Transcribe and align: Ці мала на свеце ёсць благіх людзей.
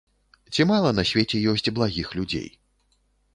Ці 0.53 0.65
мала 0.71 0.93
на 0.99 1.03
свеце 1.09 1.43
ёсць 1.51 1.73
благіх 1.77 2.07
людзей. 2.21 2.49